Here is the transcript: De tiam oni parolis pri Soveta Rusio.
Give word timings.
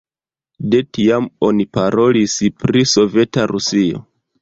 De 0.71 0.79
tiam 0.99 1.27
oni 1.49 1.69
parolis 1.79 2.37
pri 2.65 2.85
Soveta 2.97 3.49
Rusio. 3.57 4.07